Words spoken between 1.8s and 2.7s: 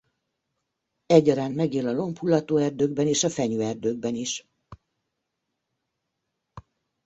a lombhullató